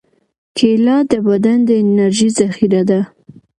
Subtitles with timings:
[0.57, 2.99] کېله د بدن د انرژۍ ذخیره ده.